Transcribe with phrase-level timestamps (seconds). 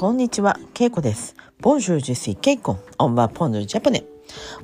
[0.00, 1.36] こんにちは、ケイコです。
[1.60, 2.76] Bonjour, je suis Keiko.
[2.98, 4.02] On va prendre le japonais.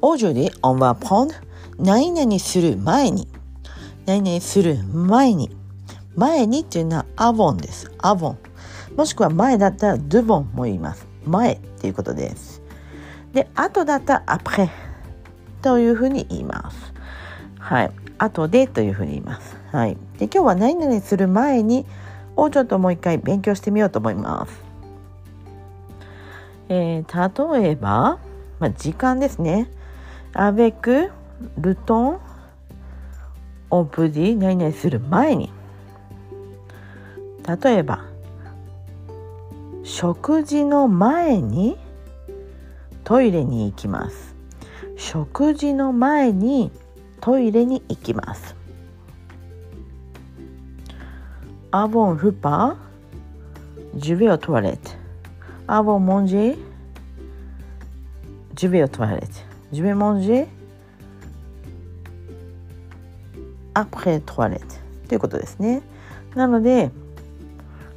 [0.01, 1.35] Aujourd'hui, on va prendre
[1.79, 3.29] 何々する前に。
[4.07, 5.55] 何々する前に。
[6.15, 7.93] 前にっていうのはアボンです。
[7.99, 8.39] アボン。
[8.97, 11.07] もしくは前だったらドゥボンも言います。
[11.27, 12.63] 前っていうことです。
[13.35, 14.71] で、後だったらアプレ
[15.61, 16.95] というふうに言います。
[17.59, 17.91] はい。
[18.17, 19.55] 後でというふうに言います。
[19.71, 19.99] はい。
[20.17, 21.85] で、今日は何々する前に
[22.37, 24.66] をちょっともう一回勉強してみようと思います。
[26.69, 28.19] えー、例えば、
[28.59, 29.71] まあ、時間ですね。
[30.33, 31.11] アベク・
[31.59, 32.21] ルトン・
[33.71, 35.53] オブディ・ナイする前に。
[37.63, 38.05] 例えば、
[39.85, 41.79] 食事の前に
[43.05, 44.35] トイレに行きます。
[44.97, 46.73] 食事の前に
[47.21, 48.57] トイレに行きます。
[51.71, 55.06] アボン・フッパー・ジュベオ・トワレット。
[55.69, 56.57] Avant manger,
[58.57, 59.45] je vais aux toilettes.
[59.73, 60.47] Je vais manger
[63.75, 64.81] après toilette.
[65.09, 65.83] ということですね。
[66.35, 66.91] なので、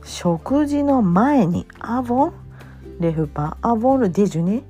[0.03, 2.33] 食事の前に avant
[2.99, 4.63] le repas, avant le déjeuner,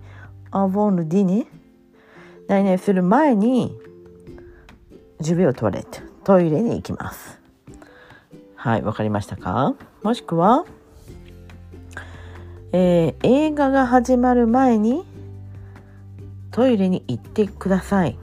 [0.52, 1.48] avant le dîner
[2.48, 3.78] 何々する前に
[5.22, 6.04] je vais aux toilettes.
[6.24, 7.40] トイレに行きます。
[8.56, 10.66] はい、わかりましたかもしくは、
[12.72, 15.04] えー映画が始まる前に
[16.52, 18.18] トイレに行ってください。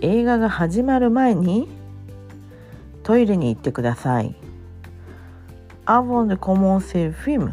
[0.00, 1.68] 映画が始まる前に
[3.04, 4.34] トイレに行ってください。
[5.86, 7.52] Avant de commencer le film,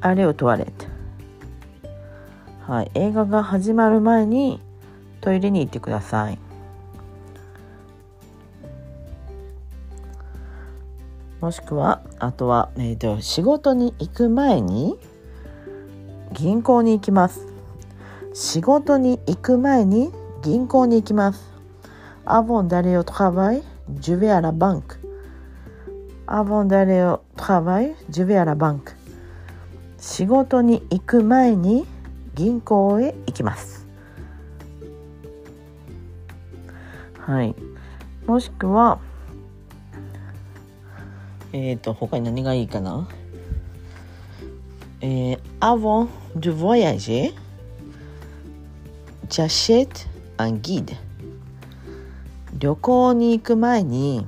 [0.00, 0.88] allez aux toilettes.
[2.66, 4.60] はい、映画が始まる前に
[5.20, 6.38] トイレに行ってください。
[11.42, 14.96] もしくはあとは、えー、と仕事に行く前に
[16.32, 17.46] 銀行に行きます
[18.32, 20.10] 仕事に行く前に
[20.42, 21.52] 銀行に行きます
[22.24, 23.62] Avant d'aller au travail,
[24.00, 25.00] je vais à la banque.
[26.28, 28.94] Avant d'aller au travail, je vais à la banque.
[29.98, 31.84] 仕事に行く前に
[32.34, 33.86] 銀行へ行きます。
[37.18, 37.54] はい。
[38.26, 39.00] もしくは、
[41.52, 43.08] えっ、と、他に何がいいかな？
[45.00, 47.32] えー、avant de voyager,
[49.28, 50.06] j'achète
[50.38, 50.96] un guide.
[52.58, 54.26] 旅行に行く前に、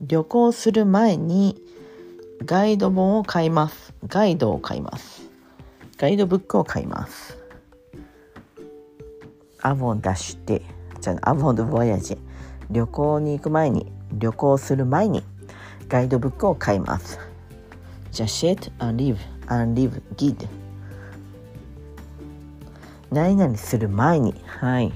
[0.00, 1.56] 旅行する前に、
[2.44, 3.94] ガイド本を買います。
[4.06, 5.22] ガイドを買います。
[5.98, 7.38] ガイドブックを買います。
[9.62, 10.62] avant d'acheter
[11.00, 12.18] じゃあ avant de voyager
[12.70, 15.24] 旅行に行く前に旅行する前に
[15.88, 17.18] ガイドブックを買います。
[18.10, 20.46] ジャシェット・アン・リブ・アン・リブ・ギッド。
[23.10, 24.34] 何々する前に。
[24.46, 24.92] はい。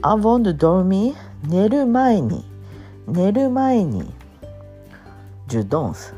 [0.00, 1.48] アヴォン・ド・ドーミー。
[1.48, 2.44] 寝る前に。
[3.08, 4.12] 寝る前に。
[5.48, 6.14] ジュ・ドンス。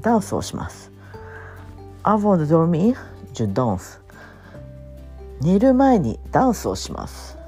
[0.00, 0.90] ダンスをします。
[2.02, 2.98] アヴォン・ドーミー。
[3.32, 4.00] ジュ・ドンス。
[5.40, 7.38] 寝る前にダンスをします。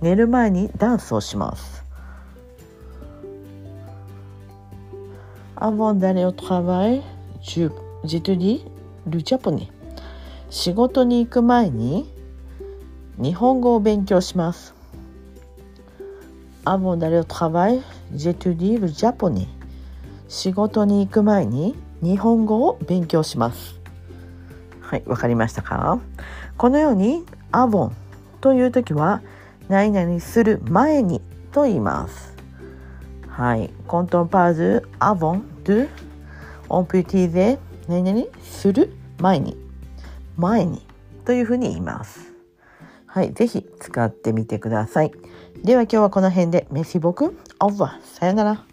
[0.00, 1.84] 寝る前にダンスをします。
[5.56, 7.02] Avant d'aller au travail
[7.42, 7.68] je
[8.04, 8.64] j'étudie
[9.10, 9.68] le japonais
[10.50, 12.08] 仕事に行く前に
[13.18, 14.74] 日本語を勉強します
[16.64, 17.82] avant d'aller au travail
[18.14, 19.46] j'étudie le japonais
[20.28, 23.78] 仕事に行く前に日本語を勉強します
[24.80, 26.00] はいわかりましたか
[26.56, 27.96] このようにアボン
[28.40, 29.22] という時は
[29.68, 31.20] 何々する前に
[31.52, 32.29] と言います
[33.30, 33.70] はい。
[33.86, 35.88] コントンパーズアボンドゥ
[36.68, 37.58] オンプティゼ
[37.88, 39.56] 何々する前に
[40.36, 40.86] 前に
[41.24, 42.32] というふうに言います。
[43.06, 43.32] はい。
[43.32, 45.12] ぜひ使ってみてください。
[45.64, 48.18] では今日はこの辺でメシボクオーバー。
[48.18, 48.69] さよなら。